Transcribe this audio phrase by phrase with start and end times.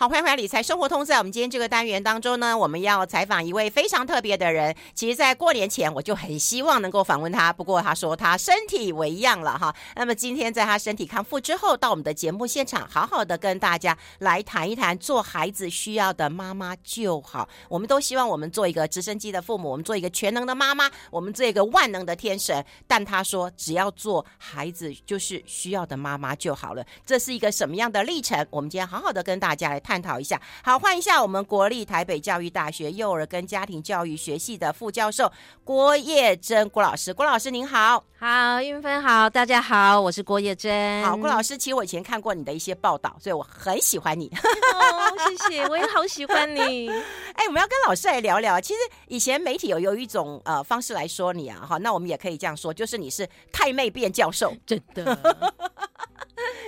[0.00, 1.04] 好，欢迎回来理财生活通。
[1.04, 4.74] 在我们今天这个单元当中呢，我们要采访一位非常特别的人。
[4.94, 9.76] 其实，在过年前我就很希望能够访问他，不过他说他身体为恙了哈。
[9.96, 17.46] 那么今天在他身体康复之后，到我们的节目现场，好好的跟大家来谈一谈做孩子需要的妈妈就好。
[17.68, 22.64] 我们都希望我们做一个直升机的父母，我们做一个全能的妈妈，我们做一个万能的天神。
[22.86, 26.82] 但他说，只要做孩子就是需要的妈妈就好了。
[27.04, 28.46] 这是一个什么样的历程？
[28.48, 29.89] 我们今天好好的跟大家来谈。
[29.90, 35.32] 探讨一下，好，欢迎一下我们国立台北教育大学幼儿跟家庭教育学系的副教授
[35.64, 41.04] 郭叶珍郭老师，郭老师您好，好，运芬好，大家好，我是郭叶珍。
[41.04, 44.28] 好，郭老师，其实我以前看过你的一些报道，所以我很喜欢你。
[44.28, 46.88] 哦，谢谢，我也好喜欢你。
[47.34, 55.18] 哎，我们要跟老师来聊聊，其实以前媒体有有一种呃方式来说你啊，哈，那我们也可以这样说，就是你是太妹变教授，真的。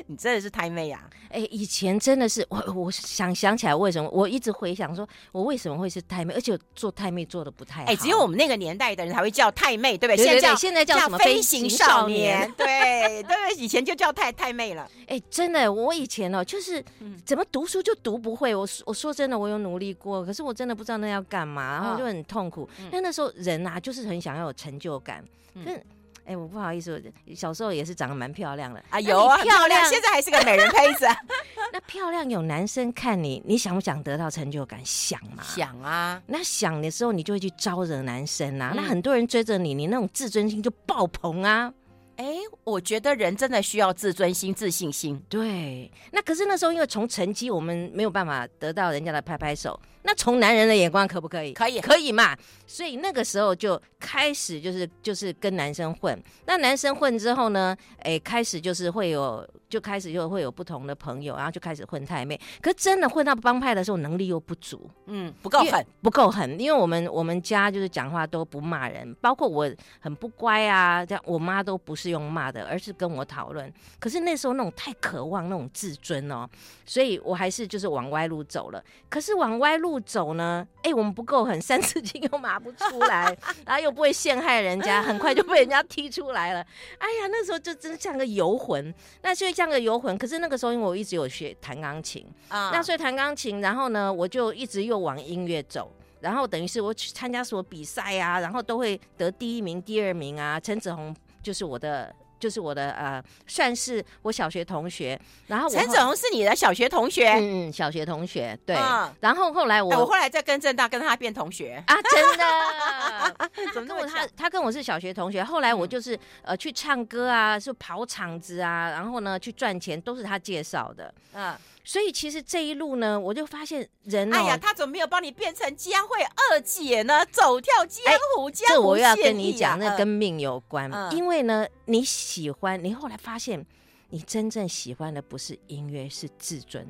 [0.06, 1.08] 你真的是太妹啊！
[1.28, 7.90] 哎、欸，以前真的是我，我想想起来为什么，我一直回想说，我为什么会是太妹，而且做太妹做的不太好。
[7.90, 10.24] 哎、欸，只有我们那个年代的人才会叫太妹，对不对？
[10.24, 12.50] 现在叫现在叫什么飞行少年？
[12.56, 14.82] 对对对，以前就叫太太妹了。
[15.02, 16.84] 哎、欸，真的，我以前哦，就是
[17.24, 18.54] 怎么读书就读不会。
[18.54, 22.68] 我我说真的，我有努力过，可是我真的不知道那要干嘛，然后就很痛苦。
[22.86, 25.82] 因为那时候人啊，就是很想要有成就感，嗯。
[26.24, 31.04] 哎、欸，我不好意思，我小时候也是长得蛮漂亮的啊，有啊，漂亮，现在还是个美人胚子。
[31.72, 34.80] 那漂亮有男生看你，你想不想得到成就感？
[34.84, 35.42] 想嘛？
[35.42, 36.22] 想啊。
[36.26, 38.70] 那想的时候，你就会去招惹男生啊。
[38.72, 41.72] 嗯、那很多人追着你，你那种自尊心就爆棚啊。
[42.16, 45.20] 哎、欸，我觉得人真的需要自尊心、自信心。
[45.28, 45.90] 对。
[46.12, 49.80] 那可是那时候，因为从成绩，我们没有办法得到人家的拍拍手。
[50.02, 51.52] 那从男人的眼光可不可以？
[51.52, 52.36] 可以，可以嘛。
[52.66, 56.20] 所以那个时候就开始就是就是跟男生混。
[56.46, 62.40] 那男生混之后呢，哎，开始就是会有，就开始就会有不同的朋友，然后就开始混太妹。
[62.60, 66.58] 可是真的混到帮派的时候，能力又不足，嗯，不够狠，不够狠。
[66.58, 73.70] 因为我们我们家就是讲话都不骂人，包括我很不乖啊，这样我妈都不是用骂的，而是跟我讨论。
[74.00, 76.48] 可是那时候那种太渴望那种自尊哦，
[76.86, 78.82] 所以我还是就是往歪路走了。
[79.08, 79.91] 可是往歪路。
[79.92, 80.66] 不走呢？
[80.76, 83.36] 哎、欸，我们不够狠，三字经又骂不出来，
[83.66, 86.60] 然后又不会陷害人家，很快就被人家踢出来了。
[86.96, 90.16] 哎呀，那时候就真像个游魂，那所以像个游魂。
[90.16, 100.58] 可是那个时候，因为我一直有学弹钢琴啊，那所以弹钢琴，然后呢，我就一直又往音乐走，然后等于是我去参加什么比赛啊，然后都会得第一名、第二名啊。
[100.58, 102.10] 陈子红就是我的。
[102.42, 105.16] 就是我的呃，算是我小学同学。
[105.46, 108.74] 然后陈子鸿是你的小学同学，嗯，小学同学对。
[108.74, 113.50] 嗯、然后后来我、欸、我后来在跟正大跟他变同学啊，真的？
[113.72, 115.44] 怎么跟我他他跟我是小学同学。
[115.44, 121.54] 后来我就是、嗯、呃去唱歌啊，是跑场子啊，然后呢去赚钱都是他介绍的，嗯。
[121.84, 127.26] 所以其实这一路呢，我就发现人、喔，哎呀，他怎么没有帮你变成江惠二姐呢？
[127.26, 128.04] 走跳江
[128.36, 131.10] 湖，江湖、啊、这我要跟你讲，那跟命有关、嗯。
[131.12, 133.66] 因为呢，你喜欢，你后来发现，
[134.10, 136.86] 你真正喜欢的不是音乐，是自尊。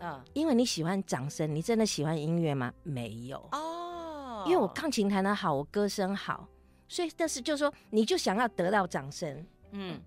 [0.00, 2.72] 嗯，因为你喜欢掌声，你真的喜欢音乐吗？
[2.82, 4.42] 没有哦。
[4.44, 6.48] 因为我钢琴弹得好，我歌声好，
[6.88, 9.46] 所以但是就是说，你就想要得到掌声。
[9.70, 10.00] 嗯，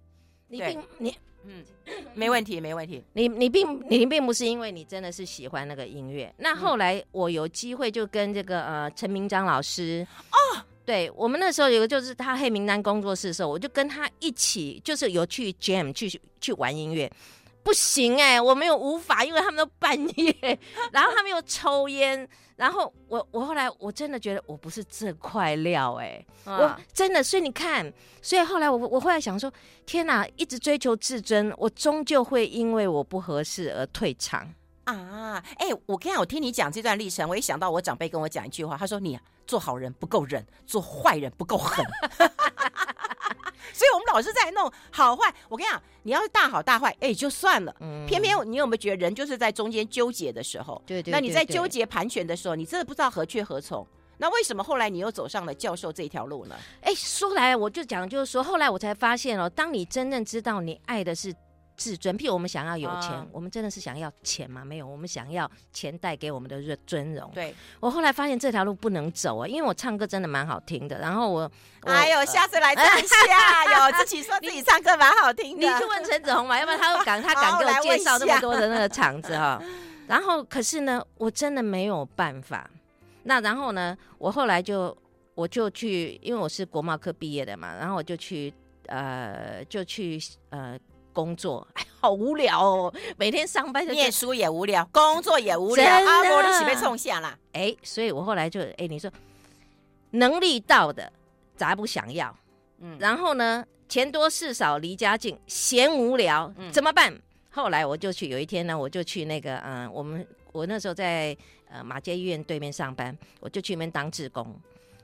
[0.50, 1.16] 你并你。
[1.48, 1.64] 嗯，
[2.16, 3.04] 没问题，没问题。
[3.14, 6.34] 你你并你并不是因为你真的是喜欢那个音乐。
[6.38, 17.12] 那后来我有机会就跟这个呃陈明章老师哦，对我们那时候有个就是他黑名单工作室的时候，我就跟他一起就是有去 jam 去去玩音乐。
[17.66, 20.60] 不行哎、欸，我没有无法，因为他们都半夜，
[20.94, 29.52] 然后他们又抽烟，然后我我后来我真的觉得我不是这块料哎、欸，我真的，所以你看，所以后来我我后来想说，
[29.84, 35.44] 天哪，一直追求自尊，我终究会因为我不合适而退场啊！
[35.58, 41.84] 哎、欸，我刚才，我听你讲这段历程，我一想到我长辈跟我讲一句话，他说你、啊、做好人不够忍，做坏人不够狠。
[43.74, 45.34] 所以我们老是在弄好坏。
[45.50, 47.76] 我跟你讲，你要是大好大坏，哎，就算了。
[47.80, 48.06] 嗯。
[48.06, 50.82] 偏偏你有没有觉得人就是在中间纠结的时候？
[50.86, 51.12] 对对。
[51.12, 53.86] 那你在纠结盘旋的时候，你真的不知道何去何从。
[54.18, 56.56] 那为什么后来你又走上了教授这条路呢？
[56.82, 61.34] 哎，说来我就讲，就是说，后来我才发现哦，当你真正知道你爱的是。
[61.76, 64.64] 自尊，譬如我们想要有钱，啊，我们真的是想要钱吗？
[64.64, 67.32] 没有，我们想要钱带给我们的尊尊荣。
[67.34, 71.00] 对，我后来发现这条路不能走啊，因为我唱歌真的蛮好听的。
[71.00, 71.52] 然后我，
[71.82, 73.16] 哎呦，下次来站下
[73.88, 79.62] 有自己说自己唱歌蛮好听的，你，你去问陈子红嘛，要不然他会敢，他 敢给我介绍那么多的那个场子哈。
[80.08, 82.70] 然后，可是呢，我真的没有办法。
[83.24, 84.96] 那然后呢，我后来就
[85.34, 88.54] 我就去，因为我是国贸科毕业的嘛，然后我就去
[88.88, 90.20] 呃，就去
[90.50, 90.80] 呃。
[91.16, 97.40] 工作，哎，好无聊哦，每天上班就念书也无聊，工作也无聊，阿伯你岂被冲下啦？
[97.54, 99.10] 哎，所以我后来就哎，你说
[100.12, 101.10] 能力到的
[101.56, 102.36] 咋不想要？
[102.80, 107.18] 嗯，然后呢，钱多事少离家近，嫌无聊，嗯、怎么办？
[107.50, 111.36] 后来我就去，有一天呢，我就去那个嗯，我们我那时候在
[111.70, 114.54] 呃马街医院对面上班，我就去那边当志工，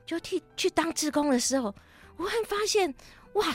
[0.04, 1.74] 就替去当志工的时候，
[2.18, 2.94] 我很发现
[3.32, 3.46] 哇，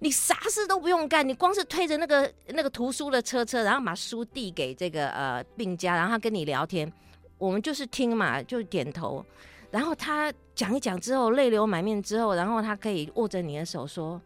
[0.00, 6.90] 你啥事都不用干，你光是推着那个那个图书的车车，然后把书递给这个呃病家，然后他跟你聊天，
[7.36, 9.24] 我们就是听嘛，就点头，
[9.70, 14.20] 然后他讲一讲之后，泪流满面之后，然后他可以握着你的手说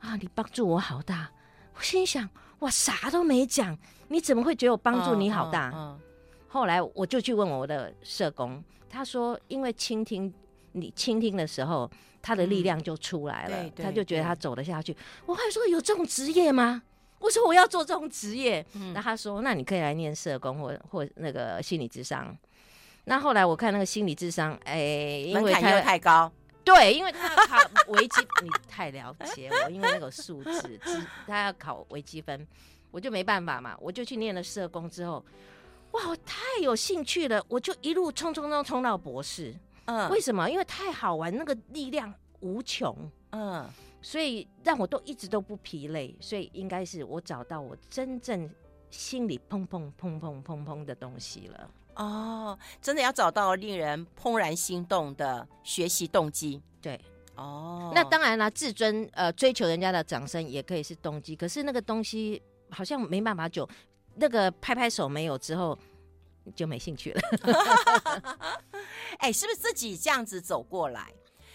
[0.00, 1.30] 啊，你帮助我好大，
[1.76, 2.28] 我心想。
[2.60, 3.76] 哇，啥都没讲，
[4.08, 5.68] 你怎么会觉得我帮助你好大？
[5.68, 6.00] 嗯嗯嗯、
[6.48, 10.32] 后来我就去问我的社工，他说，因为倾听
[10.72, 11.90] 你倾听的时候，
[12.26, 14.96] 他的力量就出来了，嗯、他就觉得他走得下去。
[15.26, 16.82] 我还说有这种职业吗？
[17.20, 18.66] 我说我要做这种职业。
[18.72, 22.36] 嗯、那他说，那你可以来念社工或或那个心理智商。
[23.04, 26.32] 那后来我看那个心理智商，哎，因为他太高。
[26.64, 30.80] 对，因为他要考微积，你太了解我，因为那个数字，
[31.28, 32.44] 他要考微积分，
[32.90, 35.24] 我就没办法嘛，我就去念了社工之后，
[35.92, 39.54] 哇，我太有兴趣了，我就一路冲冲冲冲到博士。
[39.86, 40.48] 嗯，为什么？
[40.48, 42.96] 因为太好玩，那个力量无穷。
[43.30, 43.68] 嗯，
[44.00, 48.48] 所以让我都一直都不疲累，所以应该是我找到我真正
[48.90, 51.70] 心里砰砰砰砰砰砰的东西了。
[51.96, 57.00] 哦，真的要找到令人怦然心动的学习动机，对，
[57.36, 63.66] 哦，那当然了，自尊，呃，追求人家的掌声也可以是动机，可是那个东西好像没办法久，
[64.16, 65.78] 那个拍拍手没有之后
[66.54, 67.20] 就没兴趣了。
[69.18, 71.12] 哎、欸，是不是自己这样子走过来？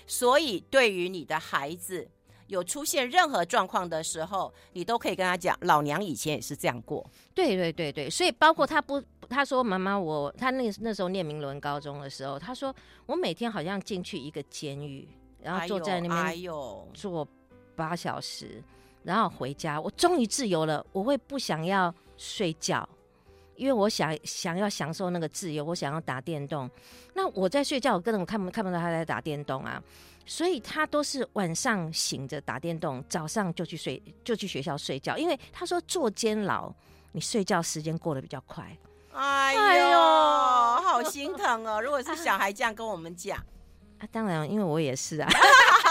[0.08, 2.10] 所以对于你的孩子
[2.48, 7.10] 有出现任何状况的时候，你都可以跟他讲，老娘以前也是这样过。
[7.34, 9.02] 对对对对，所以包括他不。
[9.30, 15.08] 他说：“妈妈，我他那那时候念明伦高中的时候，他说我每天好像进去一个监狱，
[15.42, 16.52] 然后坐在那边
[16.94, 17.26] 坐
[17.74, 18.62] 八小时，
[19.04, 20.86] 然后回家，我终于自由了。
[20.92, 22.88] 我会不想要睡觉，
[23.56, 26.70] 因为我想想要享受那个自由，我想要打电动。
[27.14, 29.82] 那我在睡觉，我根本看不看不到他在打电动啊。
[30.26, 35.18] 所以他都是晚上醒着打电动，早上就去睡，就去学校睡觉。
[35.18, 36.72] 因为他说坐监牢，
[37.12, 38.66] 你睡觉时间过得比较快。”
[39.14, 41.82] 哎呦，好心疼哦！
[41.82, 43.38] 如果是小孩这样跟我们讲，
[44.00, 45.30] 啊，当然，因为我也是啊。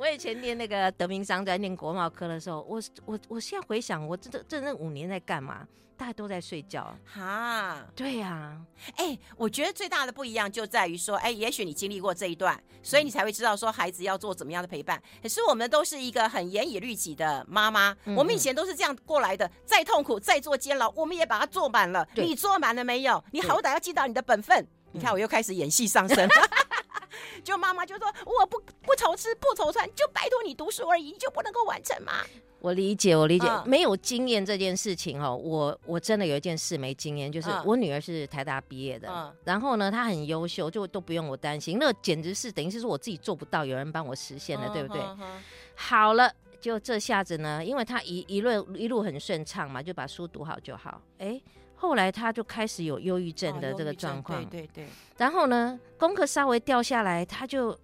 [0.00, 5.68] 我以前念那个德明商在念国贸科的时候，我我我现在回想，我这这那五年在干嘛？
[5.94, 6.96] 大家都在睡觉。
[7.04, 8.60] 哈，对呀、啊。
[8.96, 14.98] 哎、欸，我觉得最大的不一样就在于说，哎、欸，也许你经历过这一段，所以你才会知道说孩子要做怎么样的陪伴。
[15.22, 19.50] 可是我们都是一个很严以律己的妈妈，我们以前都是这样过来的。
[19.66, 22.08] 再痛苦，再做监牢，我们也把它做满了。
[22.14, 23.22] 你做满了没有？
[23.32, 24.66] 你好歹要尽到你的本分。
[24.92, 26.26] 你看，我又开始演戏上身。
[27.44, 32.12] 就妈妈就说：“我不不愁吃不愁穿，就拜托你读书而已，你就不能够完成吗？”
[32.60, 35.34] 我理解，我理解，嗯、没有经验这件事情哦。
[35.34, 41.78] 我我真的有一件事没经验，就是我女儿是台大毕业的，嗯、然后呢，她很优秀，就都不用我担心。
[41.80, 45.02] 那简直是等于是说我自己做不到，有人帮我实现了，嗯、对不对？
[45.74, 51.00] 好了，就这下子呢，因为她一一路一路很顺畅嘛，就把书读好就好。
[51.16, 51.40] 哎。
[51.80, 54.86] 后来他就开始有忧郁症的这个状况，哦、对对对。
[55.16, 57.74] 然后呢，功课稍微掉下来，他就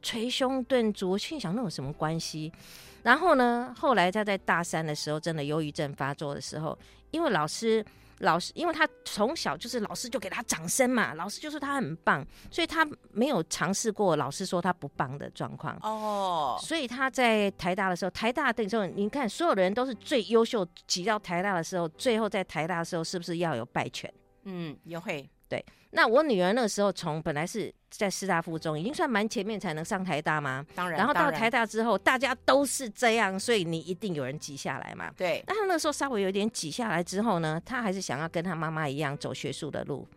[0.00, 1.18] 捶胸顿足。
[1.18, 2.50] 心想那有什么关系？
[3.02, 6.78] 然后呢，后来他在大三的时候，真的忧郁症发作的时候，
[7.10, 7.84] 因为老师。
[8.18, 16.58] 老师，因为他从小就是老师就给他掌声嘛，老师就说他很棒，所以他没有尝试过老师说他不棒的状况哦。
[16.60, 24.12] 所以他在台大的时候，台大的时候，你看所有的人都是最优秀，挤到台大的时候，最后在台大的时候是不是要有败犬？
[24.44, 25.28] 嗯，也会。
[25.54, 30.66] 对，那我女儿那个时候从本来是在师大附中，已经算蛮前面才能上台大嘛。
[30.74, 35.08] 当然，然后到台大之后，大家都是这样，所以你一定有人挤下来嘛。
[35.16, 40.08] 对，那她那时候稍微有点挤下来之后呢，她还是想要跟她妈妈一样走学术的路。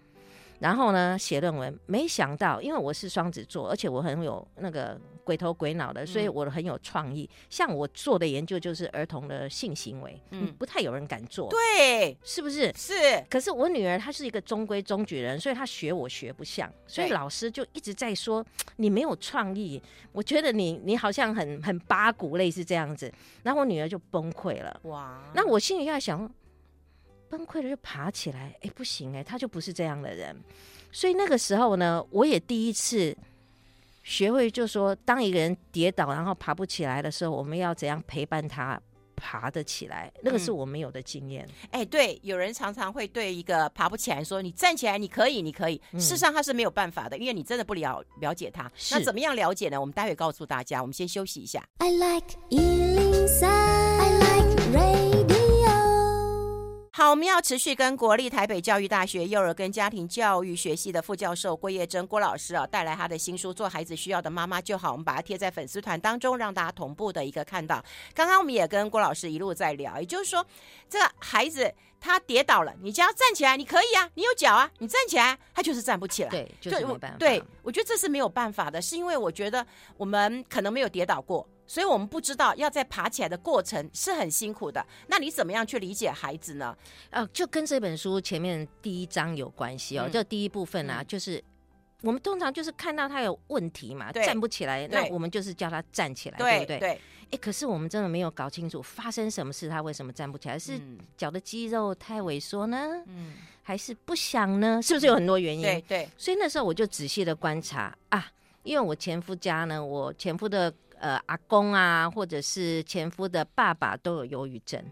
[0.59, 7.29] 然后呢，写论文，没想到，因为我是双子座，而且我很有那个鬼头鬼脑的，所以我很有创意。
[7.31, 12.73] 嗯、像我做的研究就是儿童的性行为，嗯，不太有人敢做，对，是不是？
[12.75, 12.93] 是。
[13.29, 18.43] 可是我女儿她是一个中规中矩人，所以她学我学不像，所以老师就一直在说
[18.77, 19.79] 你没有创意。
[20.11, 23.13] 我觉得你你好像很很八股，类似这样子。
[23.43, 24.79] 然后我女儿就崩溃了。
[24.83, 25.21] 哇！
[25.35, 26.27] 那我心里在想。
[27.29, 30.35] 崩溃了就爬起来，哎、欸，不行哎、欸，他就不是这样的人，
[30.91, 33.15] 所以那个时候呢，我也第一次
[34.03, 38.79] 学会，就说当一个人跌倒然后爬不起来的时候，我们要怎样陪伴他，
[39.15, 41.43] 爬得起来，那个是我没有的经验。
[41.71, 45.81] 哎、嗯欸，对，有人常常会对一个爬不起来说：“你站起来，你可以，你可以。
[45.91, 48.71] 嗯”事实上他是没有办法的，因为你真的不了了解他。
[48.91, 49.79] 那怎么样了解呢？
[49.79, 50.79] 我们待会告诉大家。
[50.81, 51.67] 我们先休息一下。
[51.79, 52.37] I like
[56.97, 67.85] 好，我们要持续跟国立台北教育大学幼儿跟家庭教育学系的副教授郭叶珍郭老师啊，带来他的新书《做孩子需要的妈妈就好》，我们把它贴在粉丝团当中，让大家同步的一个看到。
[68.15, 70.43] 刚刚我们也跟郭老师一路在聊，也就是说，
[70.89, 77.17] 这个孩子他跌倒了，你只要站起来，你可以啊，你有脚啊，你站起来，他就是站不起来，对，就是没办法。
[77.19, 79.63] 对，我觉得这是没有办法的，是因为我觉得
[79.97, 81.47] 我们可能没有跌倒过。
[81.67, 84.83] 所以我们不知道要在爬起来的过程是很辛苦的。
[85.07, 86.75] 那你怎么样去理解孩子呢？
[87.09, 90.09] 呃，就跟这本书前面第一章有关系哦。
[90.11, 91.43] 这、嗯、第一部分啊，嗯、就是
[92.01, 96.79] 我们通常就是看到他有问题嘛，站不起来，那我们就是叫他站起来，对，对不对？
[96.79, 97.01] 对。
[97.31, 100.57] 哎，可是我们真的没有搞清楚发生什么事，他为什么站不起来？
[100.57, 100.79] 是
[101.17, 103.03] 脚的肌肉太萎缩呢？
[103.07, 104.79] 嗯，还是不想呢？
[104.81, 105.63] 是不是有很多原因？
[105.63, 106.09] 对对。
[106.17, 108.31] 所以那时候我就仔细的观察啊，
[108.63, 110.73] 因为我前夫家呢，我前夫的。
[110.99, 114.83] 呃，阿公啊，或者是前夫的爸爸都有忧郁症，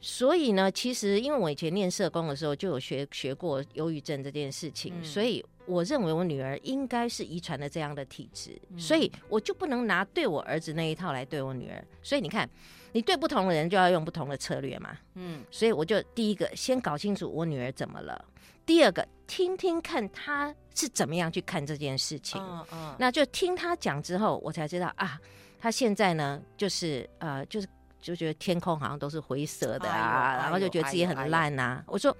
[0.00, 11.84] 所以呢，其实因为我以前念社工的时候就有学学过忧郁症这件事情，嗯、所以我认为我女儿应该是遗传了这样的体质，嗯、所以我就不能拿对我儿子那一套来对我女儿。
[12.02, 12.48] 所以你看，
[12.92, 14.96] 你对不同的人就要用不同的策略嘛。
[15.14, 18.24] 嗯，所以我就第一个先搞清楚我女儿怎么了，
[18.70, 20.54] 第二个听听看他。
[20.72, 22.40] 是怎么样去看这件事情？
[22.40, 25.20] 嗯嗯，那就听他讲之后，我才知道啊，
[25.58, 27.66] 他现在呢，就是呃，就是
[28.00, 31.82] 就觉得天空好像都是灰色的啊，然后就觉得自己很烂呐。
[31.88, 32.16] 我说，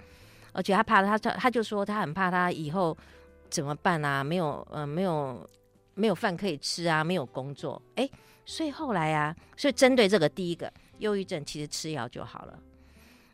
[0.51, 2.95] 而且他怕他他他就说他很怕他以后
[3.49, 4.21] 怎么办啊？
[4.21, 5.49] 没有呃，没有
[5.95, 7.81] 没有饭可以吃啊，没有工作。
[7.95, 8.07] 哎，
[8.45, 12.59] 所以后来啊，所以针对这个第一个忧郁症，其实吃药就好了。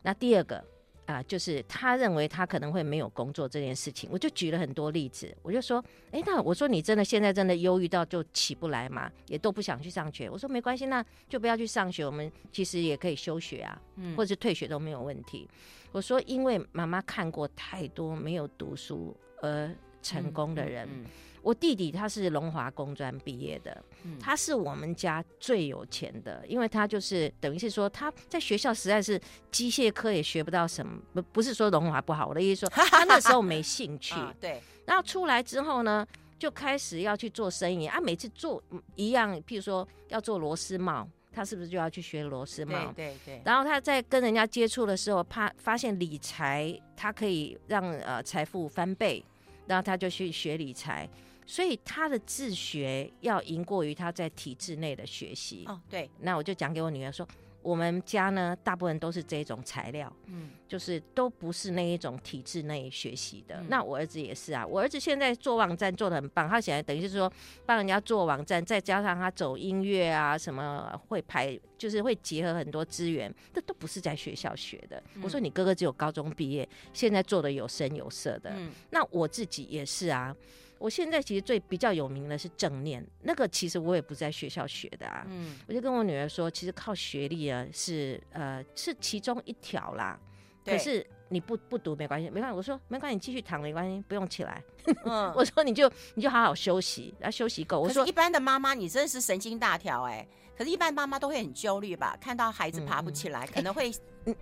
[0.02, 0.64] 那第二个。
[1.08, 10.28] 啊，就是他认为他可能会没有工作这件事情，我就举了很多例子，我就说，哎，那我说你真的现在真的忧郁到就起不来嘛，也都不想去上学。
[10.28, 15.48] 我说没关系，那就不要去上学，我们其实也可以休学啊，嗯，或者是退学都没有问题。
[15.92, 20.86] 我说，因为妈妈看过太多没有读书而成功的人。
[20.86, 21.10] 嗯嗯嗯
[21.42, 34.62] 我弟弟他是龙华工专毕业的，嗯、他是我们家最有钱的，因为他就是等于是说他在学校实在是机械科也学不到什么，不不是说龙华不好，我的意思说他那时候没兴 趣，啊、对。
[34.84, 36.06] 然后出来之后呢，
[36.38, 38.62] 就开始要去做生意啊，每次做
[38.96, 42.92] 一样，譬如说要做螺丝帽，他是不是就要去学螺丝帽？
[42.96, 43.42] 对对对。
[43.44, 49.22] 然后他在跟人家接触的时候，怕发现理财，他可以让呃财富翻倍，
[49.66, 51.08] 然后他就去学理财。
[51.50, 55.64] 所以他的自学要赢过于他在体制内的学习。
[55.66, 56.08] 哦，对。
[56.20, 57.26] 那我就讲给我女儿说，
[57.62, 63.56] 我们家呢，大部分都是这种材料，嗯，就是都不是那一种体制内学习的。
[63.62, 67.32] 嗯、那我儿子也是啊，我儿子现在做网站做的很棒，他现在等于是说
[67.64, 75.02] 帮人家做网站，再加上他走音乐啊，什么会排，就是会结合很多资源，这都不是在学校学的。
[75.14, 78.50] 嗯、我说你哥哥只有高中毕业，现在做的有声有色的。
[78.54, 80.36] 嗯，那我自己也是啊。
[80.78, 85.26] 我现在其实最比较有名的是正念，那个其实我也不在学校学的啊。
[85.28, 90.18] 嗯，我就跟我女儿说，其实靠学历啊是呃是其中一条啦。
[90.64, 92.56] 对可是你不不读没关系，没关系。
[92.56, 94.62] 我说没关系，你继续躺没关系，不用起来。
[95.04, 97.80] 嗯， 我说你就你就好好休息，要休息够。
[97.80, 100.28] 我说一般的妈妈，你真的是神经大条哎、欸。
[100.58, 102.18] 可是，一般妈妈都会很焦虑吧？
[102.20, 103.92] 看到孩子爬不起来，嗯、可能会。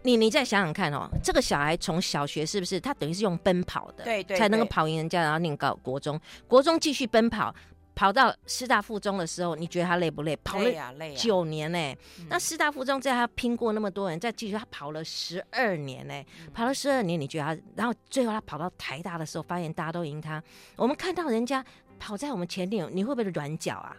[0.03, 6.19] 你你再想想看哦，这个小孩从小学是不是他等于是用奔跑的，对，对对，才能够跑赢人家，然后念高国中，
[6.49, 7.55] 国中继续奔跑，
[7.95, 10.35] 跑到师大附中的时候，你觉得他累不累？
[10.43, 10.71] 跑了
[11.15, 11.93] 九年呢、欸。
[11.93, 17.63] 啊啊、那师大附中在他拼过那么多人，再继续他跑了十二年呢、欸，嗯、跑了十二年，你觉得他？
[17.77, 20.43] 然后最后他跑到台大的时候，发现大家都赢他。
[20.75, 21.65] 我们看到人家
[22.01, 23.97] 跑在我们前面，你会不会软脚啊？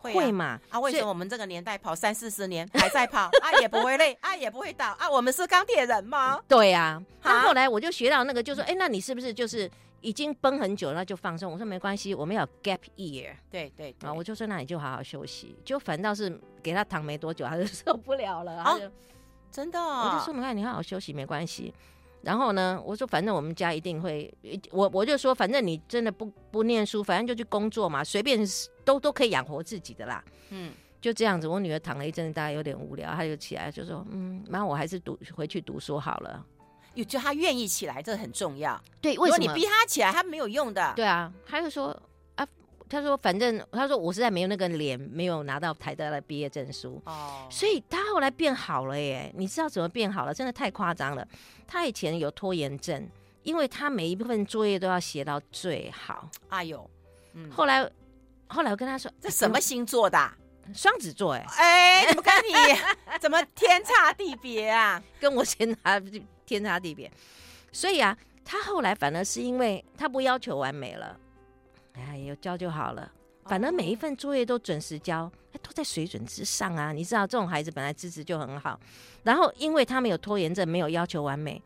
[0.00, 0.58] 会嘛？
[0.70, 3.52] 啊，为什么我们这个年代跑三四十年还在跑 啊？
[3.60, 5.08] 也不会累啊，也不会倒啊？
[5.08, 6.40] 我们是钢铁人吗？
[6.48, 7.02] 对呀。
[7.22, 11.52] 那后来我就学到那个，就说，哎，那你是不是就是已经崩很久了，就放松？
[11.52, 13.32] 我说没关系，我们要 gap year。
[13.50, 15.54] 对对啊，我就说那你就好好休息。
[15.64, 18.62] 就反倒是 给他躺没多久，他就受不了了。
[18.62, 18.76] 啊，
[19.52, 19.78] 真的？
[19.78, 21.72] 我就说你看，你好好休息没关系。
[22.22, 24.30] 然后呢，我说反正我们家一定会，
[24.70, 28.46] 我我就说反正你真的不不念书，反正就去工作嘛，随便
[28.90, 30.24] 都都可以养活自己的啦。
[30.48, 31.46] 嗯，就这样子。
[31.46, 36.44] 我女儿躺了一阵子，大概有点无聊，她就起来就说：“嗯，妈，我还是读回去读书好了。”
[36.94, 38.80] 有就她愿意起来，这很重要。
[39.00, 40.92] 对，为什么你逼她起来，她没有用的。
[40.96, 41.96] 对啊，她就说
[42.34, 42.46] 啊，
[42.88, 49.32] 他说反正他说我实在没有那个脸，没有拿到台大的毕业证书哦，所以他后来变好了耶。
[49.36, 50.34] 你知道怎么变好了？
[50.34, 51.26] 真的太夸张了。
[51.68, 53.08] 他以前有拖延症，
[53.44, 56.28] 因为他每一部分作业都要写到最好。
[56.48, 56.90] 哎呦，
[57.34, 57.88] 嗯，后来
[58.52, 60.18] 后来我跟他说，这什么星座的？
[60.74, 62.80] 双子座哎，哎，怎么跟你
[63.20, 65.02] 怎么天差地别啊？
[65.18, 66.00] 跟我天差
[66.44, 67.10] 天差地别。
[67.72, 71.18] 所以啊，他后来反而是因为他不要求完美了，
[71.94, 73.10] 哎，有交就好了。
[73.46, 75.30] 反正每一份作业都准时交，
[75.62, 76.92] 都在水准之上啊。
[76.92, 78.78] 你知道这种孩子本来资质就很好，
[79.24, 81.60] 然后因为他没有拖延症，没有要求完美，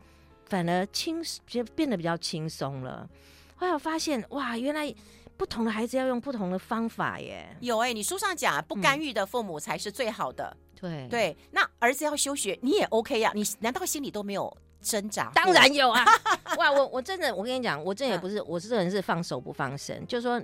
[0.45, 3.07] 反而轻就变得比较轻松了。
[3.55, 4.91] 后来我发现哇，原来
[5.37, 7.47] 不同的孩子要用不同的方法耶。
[7.59, 10.55] 有哎、欸，你书上讲不干预的父母才是最好的。
[10.55, 13.33] 嗯、对对，那儿子要休学，你也 OK 呀、啊？
[13.35, 14.55] 你难道心里都没有？
[14.81, 16.05] 挣扎，当然有啊！
[16.59, 20.05] 哇，我我真的，我跟你讲，我这也不是，我是这人是放手不放生。
[20.05, 20.39] 就是说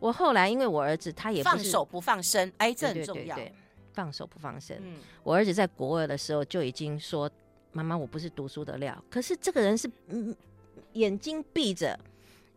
[0.00, 3.36] 我后来，因为我儿子他也放手不放生，哎，这很重要。
[3.36, 3.54] 对对对，
[3.92, 4.76] 放手不放生。
[4.80, 7.30] 嗯，我儿子在国二的时候就已经说
[7.70, 10.34] ：“妈妈，我不是读书的料。”可是这个人是嗯，
[10.94, 11.96] 眼睛闭着，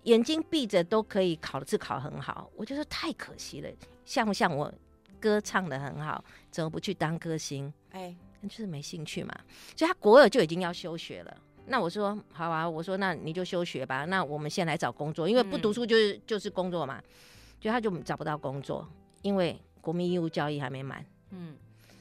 [0.04, 2.50] 眼睛闭着都可以考的字考很好。
[2.56, 3.70] 我觉得太可惜了，
[4.06, 4.74] 像不像我
[5.20, 7.74] 歌唱的很好，怎么不去当歌星？
[7.92, 8.16] 哎。
[8.42, 9.32] 就是没兴趣嘛，
[9.78, 11.38] 所以他国二就已经要休学了。
[11.68, 14.04] 那我说好啊，我说那你就休学吧。
[14.06, 17.00] 那我们先来找工作，因为不读书就是、嗯、就是工作嘛。
[17.60, 18.90] 就他就找不到工作，
[19.22, 21.06] 因为国民义务教育还没满。
[21.30, 21.56] 嗯，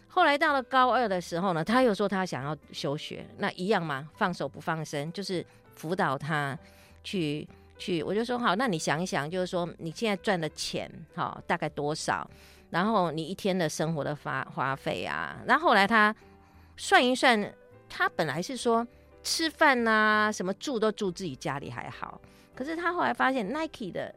[0.09, 6.59] 后来到了高二的时候呢，他又说他想要休学，那一样嘛，放手不放生，就是辅导他
[7.04, 7.47] 去
[7.80, 8.02] 去。
[8.02, 12.30] 我就说好，那你想一想，就是说你现在赚的钱好大概多少，
[12.70, 16.14] 然后你一天的生活的花花费啊，然后后来他。
[16.82, 17.54] 算一算，
[17.90, 18.87] 他本来是说
[19.22, 22.18] 吃饭呐，什么住都住自己家里还好，
[22.54, 24.14] 可是他后来发现 Nike 的，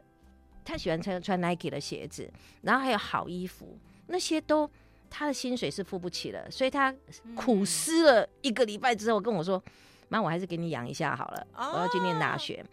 [0.64, 2.26] 他喜欢穿穿 Nike 的鞋子，
[2.62, 4.70] 然后还有好衣服，那些都
[5.10, 6.94] 他的薪水是付不起了，所以他
[7.36, 9.62] 苦思了一个礼拜之后跟我说
[10.08, 12.64] ：“妈，我还是给你养一下好了，我要去念大学。”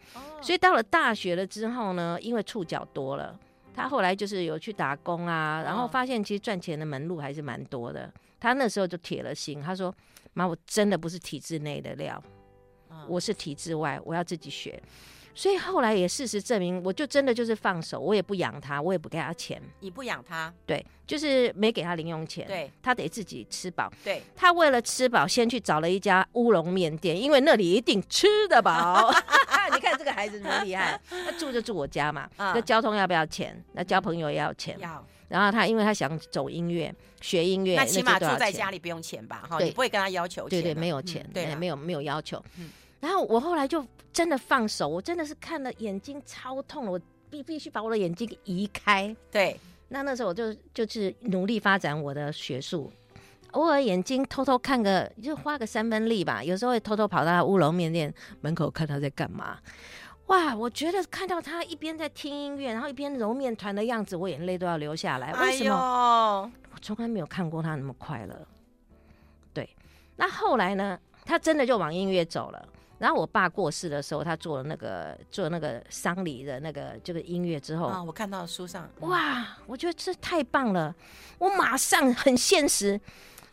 [0.42, 3.38] 所以到了大学了之后呢，因为触角多了，
[3.74, 8.12] 他后来就是有去打工啊，然后发现其实赚钱的门路还是蛮多的。
[8.40, 9.94] 他那时候就铁了心，他说
[10.34, 12.22] ：“妈，我真的不是体制内的料，
[13.08, 14.82] 我是体制外，我要自己学。”
[15.34, 19.62] 所以后来也事实证明，我就真的就是放手，我也不养他，我也不给他钱。
[19.80, 20.54] 你不养他？
[20.66, 22.46] 对，就是没给他零用钱。
[22.48, 23.92] 对，他得自己吃饱。
[24.04, 29.12] 对，他为了吃饱，先去找了一家乌龙面店，因为那里一定吃得饱。
[29.74, 32.30] 你看这个孩子多厉害， 他住就住我家嘛。
[32.38, 33.58] 那交通要不要钱？
[33.74, 34.78] 那交朋友也要钱。
[34.80, 35.06] 要。
[35.30, 39.46] 然后他因为他想走音乐，学音乐，那起码住在家里不用钱吧？
[39.50, 40.62] 哈，你不会跟他要求钱。
[40.62, 42.44] 对对，没有钱，对，没有没有要求。
[43.02, 49.14] 然后我后来就真的放手，我真的是看了眼睛超痛了，我必必须把我的眼睛移开。
[49.30, 49.60] 对，
[49.90, 52.90] 那那时候我就就是努力发展我的学术，
[53.52, 56.44] 偶尔眼睛偷偷看个，就花个三分力吧。
[56.44, 59.58] 有时候会偷偷跑到乌龙面店门口看他在干嘛。
[60.28, 65.34] 哇，我觉得看到他一边在听音乐，然后一边揉面团的样子，我眼泪都要流下来。
[65.34, 65.76] 为什么？
[65.76, 68.48] 哎、我从来没有看过他那么快乐。
[69.52, 69.68] 对，
[70.16, 71.00] 那后来呢？
[71.24, 72.68] 他真的就往音乐走了。
[73.02, 80.94] 然后我爸过世的时候，他做了那个做那个丧礼的那个这个音乐之后啊，我看到书上哇，我觉得这太棒了！
[81.40, 83.02] 我马上很现实，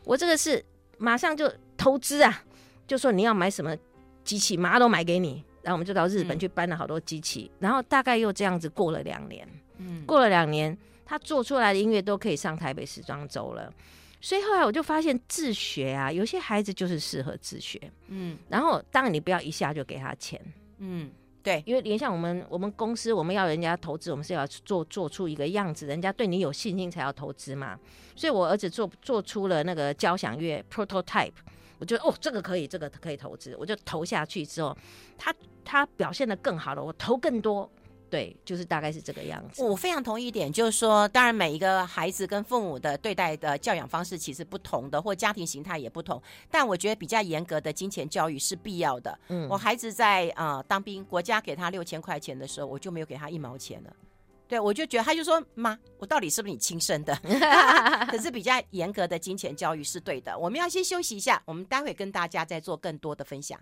[0.05, 0.63] 我这个是
[0.99, 2.43] 马上就投资啊，
[2.87, 3.75] 就说你要买什么
[4.23, 5.43] 机器，马上都买给你。
[5.63, 13.73] 然后我们就到日本去搬了好多机器，嗯、然后大概又这样子过了两年，嗯，过了两年，他做出来的音乐都可以上台北时装周了。
[14.21, 18.37] 所以后来我就发现自学啊，有些孩子就是适合自学，嗯。
[18.49, 20.41] 然后当然你不要一下就给他钱，
[20.79, 21.11] 嗯，
[21.43, 27.79] 对，因为连像我们我们公司，我们要人家投资，我们是要做做出一个样子，人家对你有信心才要投资嘛。
[28.17, 31.33] 所以我儿子做做出了那个交响乐 prototype，
[31.79, 34.77] 我觉得哦，这个可以，这个可以投资，我就投下去之后，
[35.17, 35.33] 他
[35.65, 37.71] 他表现的更好了，我投更多。
[38.11, 39.63] 对，就是大概是这个样子。
[39.63, 46.21] 我非常同意一点，就是说，当然每一个孩子跟父母的对待的教养方式其实不同的，或家庭形态也不同。
[46.51, 49.19] 但我觉得比较严格的金钱教育是必要的。
[49.29, 53.93] 嗯，我孩子在啊、呃、当兵，国家给他六千块钱的时候，我就没有给他一毛钱了。
[54.49, 57.15] 对，我就觉得他就说，妈，我到底是不是你亲生的？
[58.11, 60.37] 可是比较严格的金钱教育是对的。
[60.39, 63.61] 我们要先休息一下，我们待会跟大家再做更多的分享。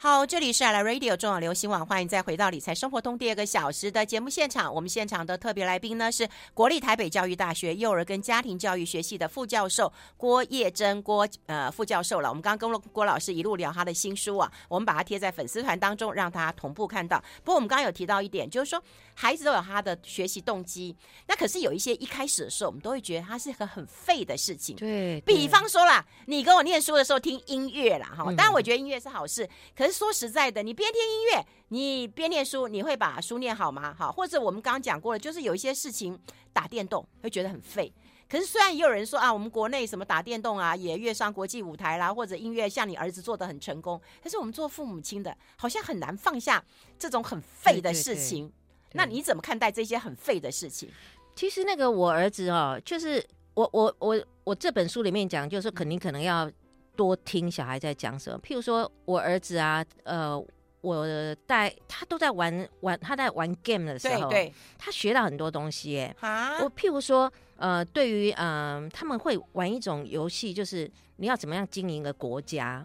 [0.00, 4.72] 好，这里是 I Like Radio 中广流行网，欢迎再回到理财生活通第二个小时的节目现场。
[4.72, 12.28] 我们现场的特别来宾呢是国立台北教育大学幼儿跟家庭教育学系的副教授郭叶珍郭呃副教授了。
[12.28, 17.18] 我们刚刚跟郭老师一路聊他的新书啊，我们把它贴在粉丝团当中，让大家同步看到。
[17.42, 18.80] 不过我们刚刚有提到一点，就是说
[19.20, 24.76] 孩子都有他的学习动机，那可是有一些一开始的时候，我们都会觉得它是个很废的事情。
[24.76, 33.92] 对，比方说啦，你跟我念书的时候听音乐啦，哈，当然我觉得音乐是好事，可是说实在的，你边听音乐，你边念书，你会把书念好吗？
[33.92, 36.16] 哈，或者我们刚刚讲过了，就是有一些事情
[36.52, 37.92] 打电动会觉得很废。
[38.30, 46.64] 可是虽然也有人说啊，我们国内什么打电动啊，也跃上国际舞台啦，或者音乐像你儿子做的很成功，可是我们做父母亲的，好像很难放下
[46.96, 48.46] 这种很废的事情。
[48.46, 50.88] 对对对，那你怎么看待这些很废的事情？
[51.34, 53.24] 其实那个我儿子哦，就是
[53.54, 56.50] 我我我我这本书里面讲，就是肯定可能要。
[56.98, 60.36] 多听小孩在讲什么，譬如说我儿子啊，呃，
[60.80, 61.06] 我
[61.46, 66.16] 带他都在玩玩，他在玩 game 的时候，对，对，他学到很多东西耶。
[66.18, 72.84] 啊，我譬如说，呃，对于嗯、呃，他们会玩一种游戏，就是你要怎么样经营一个国家，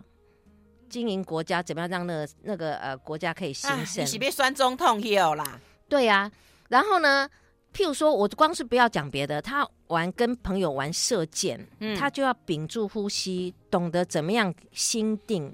[0.88, 4.04] 经营国家怎么样让那个那个呃国家可以兴盛。
[4.04, 5.60] 你是别选总统去啦？
[5.88, 6.32] 对呀、啊，
[6.70, 7.30] 然后呢？
[7.74, 15.52] 譬如说，我光是不要讲别的，他玩跟朋友玩射箭，嗯、他就要屏住呼吸，懂得怎么样心定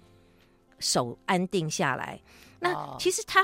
[0.79, 2.19] 手安定下来。
[2.59, 3.41] 那其实他，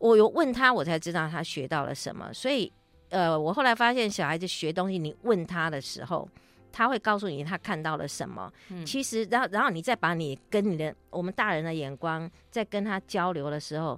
[0.00, 2.34] 我有问他，我才知道他学到了什么。
[2.34, 2.72] 所以，
[3.10, 6.28] 呃，我后来发现，小孩子学东西，你问他的时候，
[6.72, 8.52] 他会告诉你他看到了什么。
[8.70, 13.96] 嗯、其实，然后，然后你再把你跟你的我们大人的眼光，在跟他交流的时候，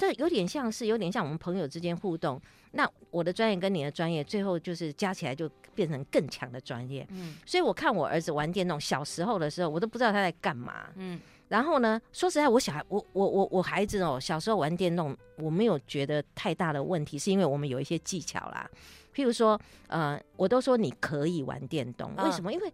[0.00, 2.40] 这有点像是，有点像我们朋友之间互动。
[2.72, 7.06] 那我的专业跟你的专业，最后就是加起来就变成更强的专业。
[7.10, 10.86] 嗯，所以我看我儿子玩电动，小时候的时候，我都不知道他在干嘛。
[10.94, 18.70] 嗯，然后呢，说实在，我小孩，我我我我孩子哦，小时候玩电动，我没有觉得太大的问题，是因为我们有一些技巧啦。
[19.14, 22.50] 譬如说，呃，我都说你可以玩电动，为什么？
[22.50, 22.72] 因为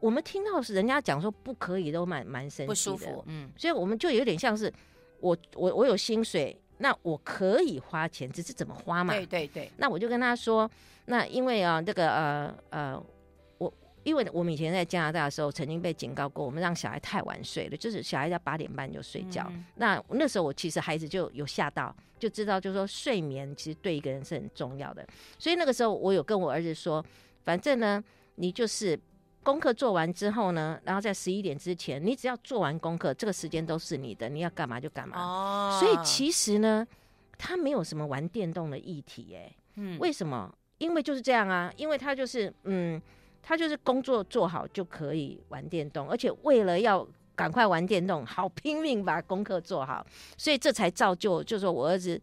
[0.00, 3.22] 我们听到是人家讲说不可以，都蛮蛮生气的，不舒服。
[3.26, 4.72] 嗯，所以我们就有点像是
[5.20, 6.58] 我我我有薪水。
[6.78, 9.14] 那我可以花钱，只是怎么花嘛？
[9.14, 9.70] 对对对。
[9.76, 10.70] 那我就跟他说，
[11.06, 13.02] 那因为啊，这个呃呃，
[13.58, 19.46] 我因为我们以前在加拿大的时候，曾经被警告过，我们让小孩太晚睡了，就是小孩要八点半就睡觉。
[19.50, 25.06] 嗯、那那时候我其实孩子就有吓到，就知道就是说睡眠其实对一个人是很重要的。
[25.38, 27.04] 所以那个时候我有跟我儿子说，
[27.42, 28.02] 反正呢，
[28.34, 28.98] 你就是。
[29.44, 35.16] 功课做完之后呢，然后在十一点之前，你只要做完功课，这个时间都是你的，你要干嘛就干嘛。
[35.20, 36.84] 哦，所以其实呢，
[37.38, 40.52] 他没有什么玩电动的议题，哎，嗯，为什么？
[40.78, 43.00] 因为就是这样啊，因为他就是，嗯，
[43.42, 50.04] 他就是工作做好就可以玩电动，而且为了要赶快玩电动，好拼命把功课做好，
[50.36, 52.20] 所以这才造就，就说我儿子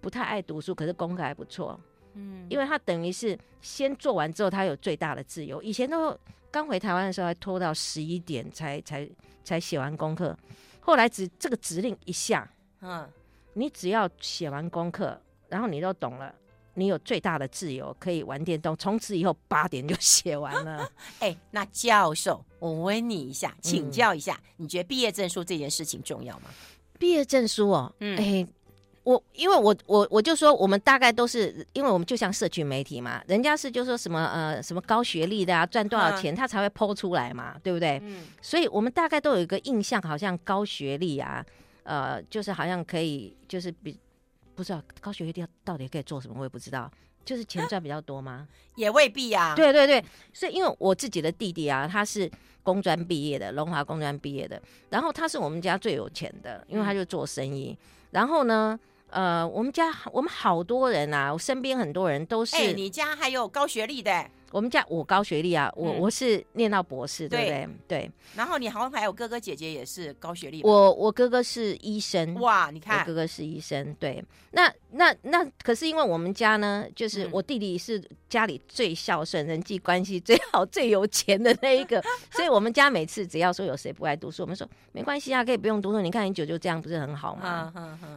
[0.00, 1.80] 不太爱读书，可是功课还不错，
[2.14, 6.18] 嗯，因为他等于是先做完之后，他有最大的自由，以前都。
[6.50, 9.10] 刚回台湾的时候，还拖到十一点才才
[9.42, 10.38] 才写完功课。
[10.78, 12.48] 后来只这个指令一下，
[12.80, 13.10] 嗯，
[13.54, 16.32] 你只要写完功课，然后你都懂了，
[16.74, 18.76] 你有最大的自由可以玩电动。
[18.76, 20.88] 从此以后八点就写完了。
[21.18, 26.50] 哎、欸，那教授，我问你一下，请教一下，嗯、你觉得毕业证书这件事情重要吗？
[27.00, 28.46] 毕业证书哦，嗯，哎、欸。
[29.04, 38.00] 我因为我我我就说我们大概都是因为我们就像社群媒体嘛，人家是就说什么呃什么高学历的啊，赚多少钱他才会 po 出来嘛，对不对？
[38.02, 41.44] 嗯，所以我们大概都有一个印象，好像高学历啊，
[41.82, 43.98] 呃，就是好像可以就是比
[44.54, 46.90] 不知道高学历到底可以做什么，我也不知道，
[47.26, 48.48] 就是钱赚比较多吗？
[48.76, 49.54] 也未必呀。
[49.54, 52.30] 对对对，所以因为我自己的弟弟啊，他是
[52.62, 57.76] 工专毕业的，龙华工专毕业的，然后他是我们家最有钱的，因为他就做生意，
[58.12, 58.80] 然后呢。
[59.14, 62.56] 呃，我们家我们好多人啊，我身边很多人都是。
[62.56, 64.26] 哎、欸，你家还有高学历的？
[64.54, 67.68] 我们家我高学历啊，我、嗯、我是念到博士，对不对？
[67.88, 68.10] 对。
[68.36, 70.62] 然后你好像还有哥哥姐姐也是高学历。
[70.62, 72.34] 我我哥哥是医生。
[72.34, 73.92] 哇，你看，我哥哥是医生。
[73.98, 74.24] 对。
[74.52, 86.00] 那那那可是因为我们家呢，就是我弟弟是家里最孝顺、人际关系最好、最有钱的那一个， 所以我们家每次只要说有谁不爱读书，我们说没关系啊，可以不用读书。
[86.00, 87.72] 你看你舅舅这样不是很好吗？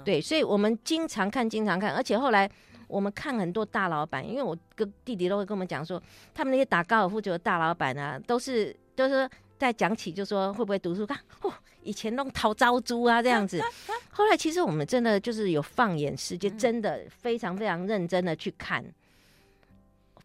[0.05, 2.47] 对，所以我们经常看，经常看，而且后来。
[2.87, 6.01] 我们看很多大老板，因为我跟弟弟都会跟我们讲说，
[6.33, 11.05] 他们那些打高尔夫球的大老板啊，都是都是在讲起，就说会不会读书？
[11.05, 13.61] 看，哦，以前弄陶招租啊这样子。
[14.11, 18.83] 后来其实我们真的就是有放眼世界，真的非常非常认真的去看，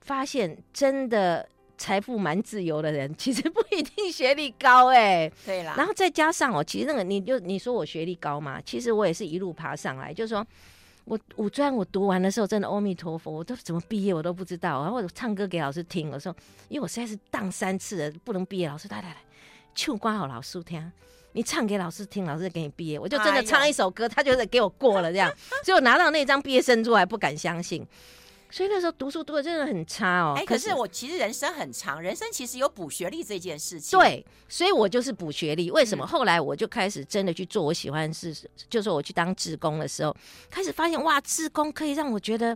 [0.00, 5.32] 发现真的财富蛮自由的人，其实不一定学历高哎、欸。
[5.44, 10.14] 对啦，然后再加上哦，其实那个你就你说我学历高嘛，其实我也是一路爬上来。
[10.14, 10.46] 就是说
[11.04, 14.82] 我五专我读完的时候，真的阿弥陀佛，我都怎么毕业我都不知道。
[14.82, 16.34] 然后我唱歌给老师听，我说
[16.68, 18.68] 因为我实在是当三次了，不能毕业。
[18.68, 19.16] 老师来来来，
[19.74, 20.92] 唱歌好老师听，
[21.32, 22.98] 你唱给老师听，老师给你毕业。
[22.98, 25.32] 我就真的唱一首歌，哎、他就是给我过了这样。
[25.64, 27.86] 所以我拿到那张毕业证书，还不敢相信。
[28.52, 30.34] 所以那时候读书读的真的很差哦。
[30.36, 33.98] 哎，可是我其实人生很长，人生其实有补学历这件事情。
[33.98, 35.70] 对，所以我就是补学历。
[35.70, 36.06] 为什么？
[36.06, 40.14] 后来我就开始真的去做我喜欢的事，就是我去当志工的时候，
[40.50, 42.54] 开始发现哇，志工可以让我觉得，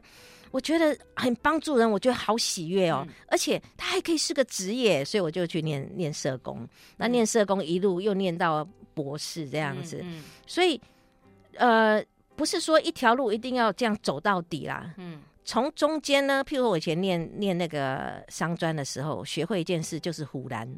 [0.51, 3.07] 我觉得很帮助人，我觉得好喜悦哦。
[3.29, 6.69] 而且他还可以是个职业，所以我就去念念社工。
[6.99, 10.05] 那念社工一路又念到博士这样子。
[10.47, 10.79] 所以
[11.55, 12.05] 呃，
[12.35, 14.93] 不是说一条路一定要这样走到底啦。
[14.99, 15.23] 嗯。
[15.47, 20.69] 从中间呢，譬如我以前念念那个商专的时候，学会一件事就是唬烂。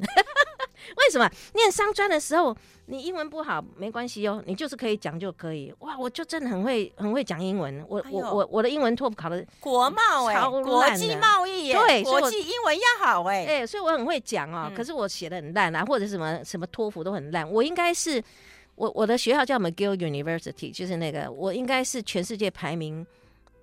[0.95, 1.29] 为什么？
[1.55, 2.55] 念商专的时候，
[2.85, 5.73] 你英文不好没关系哦，你就是可以讲就可以。
[5.79, 7.83] 哇，我就真的很会很会讲英文。
[7.89, 14.67] 我、哎、我我我的英文托福考的国贸哎，国际贸易对，国际英文要好哎，哎，所以我很会讲哦。
[14.69, 17.49] 嗯、可是我写的很烂啊，或者什么什么托福都很烂。
[17.51, 18.23] 我应该是
[18.75, 23.05] 我我的学校叫 McGill University，就是那个我应该是全世界排名。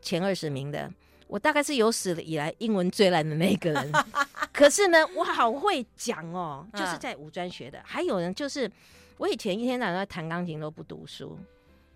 [0.06, 0.88] 前二十名的，
[1.26, 3.92] 我大概是有史以来英文最烂的那个人。
[4.54, 7.82] 可是呢，我好会讲哦，就是在五专学的。
[7.84, 8.70] 还有人就是，
[9.18, 11.36] 我以前一天到晚在弹钢琴都不读书，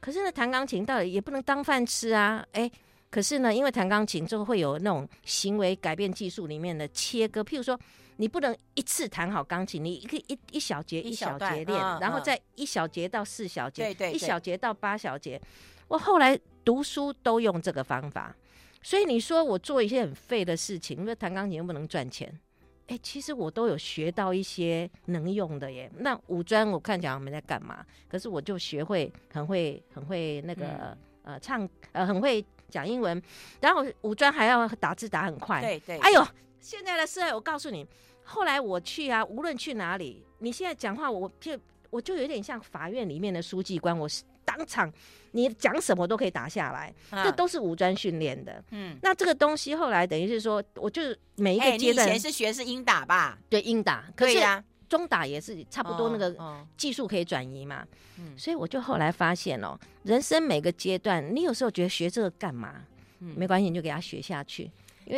[0.01, 2.45] 可是呢，弹钢琴到底也不能当饭吃啊。
[2.51, 2.69] 哎，
[3.11, 7.79] 可是呢，因为弹钢琴就会有那种行为改变技术里面的切割，譬如说，
[8.17, 15.41] 你不能一次弹好钢琴，你一个一一小节一小节练，然后再一小节到四小节，对对，一小节到八小节。
[15.87, 16.37] 我后来。
[16.65, 18.35] 读书都用这个方法，
[18.83, 22.39] 所以你说我做一些很废的事情，因为弹钢琴又不能赚钱，
[22.87, 25.91] 哎，其实我都有学到一些能用的耶。
[25.99, 33.21] 那五专我看起来没在干嘛，可是我就学会很会很会那个、嗯、呃唱呃很会讲英文，
[33.61, 35.61] 然后五专还要打字打很快。
[35.61, 35.99] 对对。
[35.99, 36.27] 哎呦，
[36.61, 37.87] 现在的社会我告诉你，
[38.25, 41.59] 后来我去啊，无论去哪里，你现在讲话我就
[41.91, 44.25] 我就有点像法院里面的书记官，我是。
[44.57, 44.93] 当场
[45.33, 48.63] 你讲什么都可以打下来，啊、这都是五专训练的。
[48.71, 51.03] 嗯，那这个东西后来等于是说，我就
[51.37, 53.39] 每一个阶段，欸、以前是学是英打吧？
[53.49, 54.05] 对，英打。
[54.17, 56.35] 可以呀，中打也是差不多，那个
[56.77, 57.87] 技术可以转移嘛。
[58.19, 62.83] 嗯、哦，哦、所以我就后来发现哦，人生每个阶段，你有时候觉得学这个干嘛？
[63.21, 64.69] 嗯，没关系，你就给他学下去。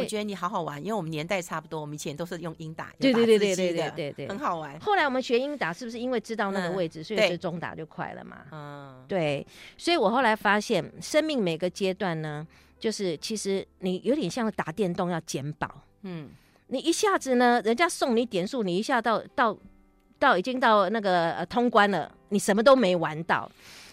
[0.00, 4.78] 我觉得你好好玩，因为我们年代差不多，我们以前都是用英打，对对对对对对对对，很好玩。
[4.80, 8.38] 后来我们学英打，是不是因为知道那个位置，嗯、所以就中打就快了嘛？
[8.50, 9.46] 嗯，对。
[9.76, 12.46] 所以我后来发现，生命每个阶段呢，
[12.78, 15.82] 就是其实你有点像打电动要捡宝。
[16.02, 16.28] 嗯，
[16.68, 19.56] 你一下子呢，人家送你点数，你一下到到
[20.18, 23.50] 到已经到那个、呃、通关了，你什么都没玩到。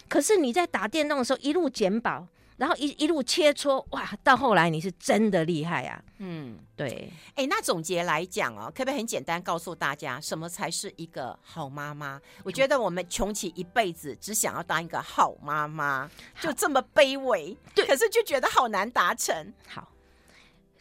[0.08, 2.26] 可是你在打电动的时候，一路捡宝。
[2.60, 6.04] 然后一一路切磋，哇，到后来你是真的厉害啊！
[6.18, 7.10] 嗯，对。
[7.34, 12.20] 哎，那总结来讲哦，可不可以很简单告诉大家，什么才是一个好妈妈？
[12.44, 17.56] 我觉得我们穷其一辈子，只想要当一个好妈妈，就这么卑微。
[17.74, 19.54] 对，可是就觉得好难达成。
[19.66, 19.90] 好，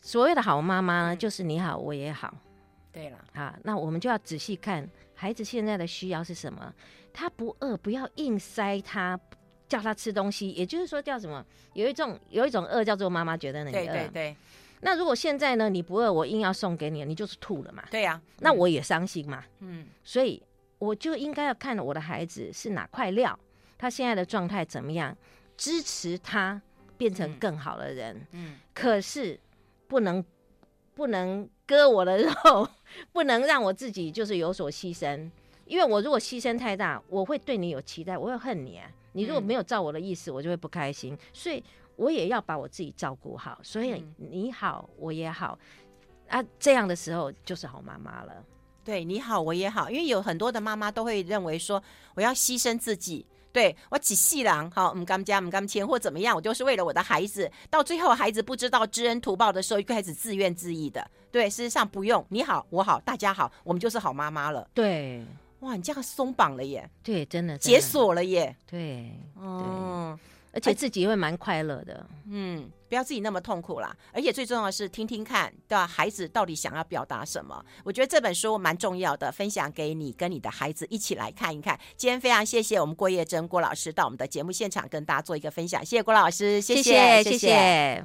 [0.02, 2.34] 所谓的好妈妈呢，就是你好，我也好。
[2.92, 6.74] 对了，啊，那我们就要仔细看孩子现在的需要是什么。
[7.14, 9.18] 他不饿，不要硬塞他。
[9.70, 11.46] 叫他吃东西，也就是说叫什么？
[11.74, 13.74] 有一种有一种饿叫做妈妈觉得你饿。
[13.74, 14.36] 对对对。
[14.82, 17.84] 那如果现在呢，你不饿，我硬要送给你，你就是吐了嘛。
[17.92, 18.22] 对呀、啊。
[18.40, 19.44] 那我也伤心嘛。
[19.60, 19.86] 嗯。
[20.04, 20.42] 所以
[20.80, 23.38] 我就应该要看我的孩子是哪块料，
[23.78, 25.16] 他现在的状态怎么样，
[25.56, 26.60] 支持他
[26.98, 28.16] 变成更好的人。
[28.32, 28.54] 嗯。
[28.54, 29.40] 嗯，可是
[29.88, 30.24] 不能
[30.96, 32.68] 不能割我的肉，
[33.14, 35.30] 不能让我自己就是有所牺牲，
[35.66, 38.90] 因为我如果牺牲太大，我会对你有期待，我会恨你啊。
[39.20, 41.62] 你如果没有照我的意思，我就会不开心，所以
[41.98, 43.60] 我也要把我自己照顾好。
[43.62, 45.60] 所以你好，我也好
[46.30, 48.34] 啊，这样的时候就是好妈妈了。
[48.86, 51.84] 对，你好，我也好，因为有很多的妈妈都会认为说，
[52.16, 57.52] 我要牺牲自己，对我几细郎好，唔甘家唔甘钱或怎么样，我就是为了我的孩子。
[57.70, 61.06] 到最后孩子不知道知恩图报的时候，就开始自怨自艾的。
[61.30, 64.66] 对，事实上不用，你好，我好，大家好，我们就是好妈妈了。
[64.74, 65.26] 对。
[65.60, 66.90] 哇，你这样松绑了耶！
[67.04, 68.56] 对，真的解锁了耶！
[68.66, 70.18] 对，哦，
[70.54, 72.06] 而且自己会蛮快乐的。
[72.32, 73.96] 嗯，不要自己那么痛苦啦。
[74.14, 75.86] 而且最重要的是，听听看，对吧？
[75.86, 77.64] 孩子到底想要表达什么？
[77.84, 81.78] 我觉得这本书蛮重要的，分享给你跟你的孩子一起来看一看。
[81.98, 87.24] 今天非常谢谢我们郭叶珍郭老师到我们的节目现场跟大家做一个分享，谢谢郭老师，谢谢，谢谢。
[87.32, 87.98] 谢谢。